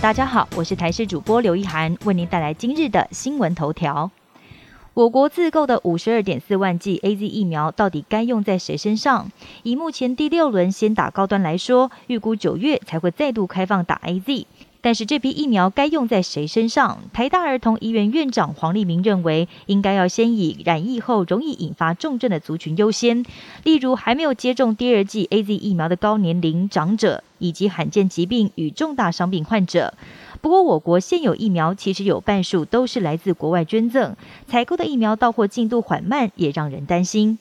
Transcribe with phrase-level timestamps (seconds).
[0.00, 4.12] 大家好，我是台视主播刘一涵，为您带来今日的新闻头条。
[4.94, 9.32] 我国自购的五十二点四万剂 A Z 疫苗，到底该用在谁身上？
[9.64, 14.46] 以目前第六轮先打高端来说，预估九月才会再度开放打 A Z。
[14.80, 17.00] 但是这批疫苗该用在谁身上？
[17.12, 23.24] 台大儿童医院院长黄立明认为，应该要先以染疫后容易引发重症的族群优先，
[23.64, 29.94] 例如还没有接种第二剂 A Z 疫苗的高年龄长者，以及罕见疾病与重大伤病患者。
[30.40, 34.14] 不过，我国现有疫苗其实有半数都是来自国外捐赠，
[34.46, 37.40] 采购的疫苗到货进度缓慢，也让人担心。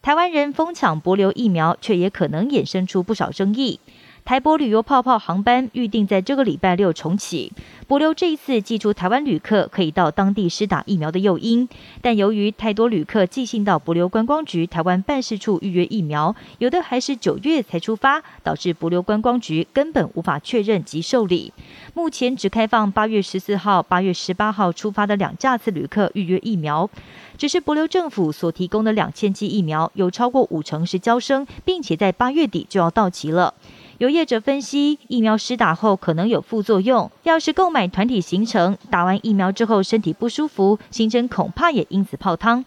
[0.00, 3.80] 台湾人疯抢博流疫苗，却也可能衍生出不少争议。
[4.26, 7.52] 台博旅游泡泡航班预定在这个礼拜六重启。
[7.86, 11.68] 博流这一次寄出台湾旅客可以到当地施打疫苗的诱因，
[12.02, 21.52] 但由于太多旅客寄信到博流观光局台湾办事处预约疫苗，有的还是九月才出发，导致博流观光局根本无法确认及受理。
[21.94, 26.90] 目前只开放八月十四号、八月十八号出发的两架次旅客预约疫苗，
[27.38, 33.54] 只是博流政府所提供的两千剂疫苗有超过五成是交生，并且在八月底就要到期了。
[33.98, 37.10] 有业者分析，疫苗施打后可能有副作用。
[37.22, 42.62] 要是购买团体行程，打完疫苗之后身体不舒服，行程恐怕也因此泡汤。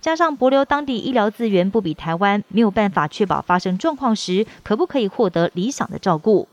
[0.00, 6.48] 加上博流当地医疗资源不比台湾，没有办法确保发生状况时可不可以获得理想的照顾。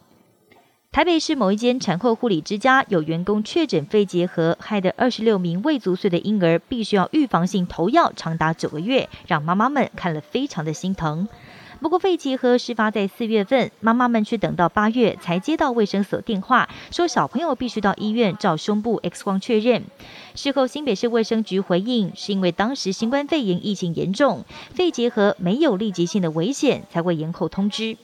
[0.91, 11.27] 台北市某一间产后护理之家有员工确诊肺结核，害得二十六名未足岁的婴儿必须要预防性投药长达九个月，让妈妈们看了非常的心疼。
[11.81, 19.83] 不过肺结核事发在四月份，妈妈们却等到八月才接到卫生所电话，说小朋友必须到医院照胸部 X 光确认。
[20.35, 27.97] 事后新北市卫生局回应，是因为当时新冠肺炎疫情严重，肺结核没有立即性的危险，才会延后通知。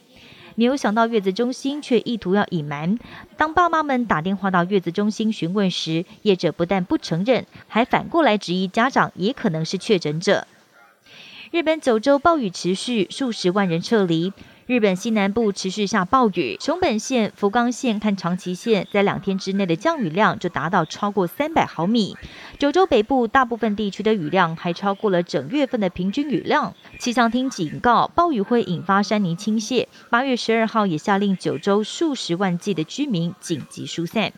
[0.54, 2.98] 没有想到月子中心却意图要隐瞒。
[3.36, 10.46] 当爸妈们打电话到月子中心询问时，业者不但不承认，还反过来质疑家长也可能是确诊者。
[11.52, 14.32] 日本九州暴雨持续，数十万人撤离。
[14.66, 22.16] 日本西南部持续下暴雨，熊本县、福冈县和长崎县在两天之内的降雨量就达到超过三百毫米。
[22.58, 26.74] 九州北部大部分地区的雨量还超过了整月份的平均雨量。
[26.98, 29.86] 气象厅警告，暴雨会引发山泥倾泻。
[30.10, 34.32] 八月十二号也下令九州数十万计的居民紧急疏散。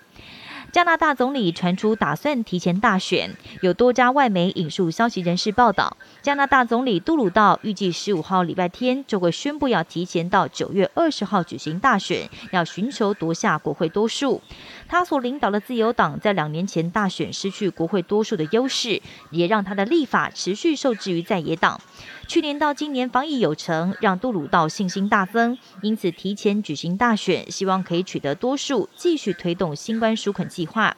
[0.71, 14.43] 加拿大总理传出打算提前大选，有多家外媒引述消息人士报道，加拿大总理杜鲁道预计十五号礼拜天就会宣布要提前到九月二十号举行大选，要寻求夺下国会多数。
[14.87, 21.81] 他所领导的自由党在两年前大选失去国会多数的优势，也让他的立法持续受制于在野党。
[22.27, 30.97] 去年到今年防疫有成，让杜鲁道信心大增，因此提前举行大选，希望可以取得多数，继续推动新冠纾困计划。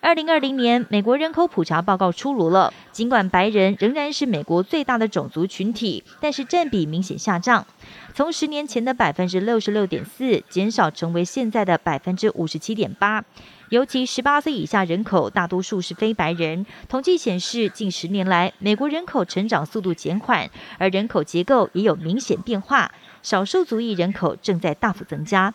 [0.00, 7.66] 二零二零年美国人口普查报告出炉了，尽管白人仍然是美国最大的种族群体，但是占比明显下降，
[8.14, 13.24] 从十年前的百分之六十六点四减少成为现在的百分之五十七点八。
[13.70, 16.66] 尤其十八岁以下人口大多数是非白人。
[16.86, 25.54] 统计显示，近十年来，美国人口成长速度减缓，而人口结构也有明显变化，少数族裔人口正在大幅增加。